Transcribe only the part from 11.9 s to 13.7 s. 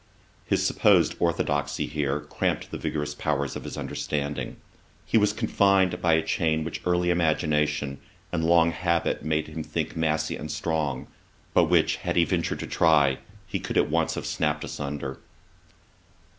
had he ventured to try, he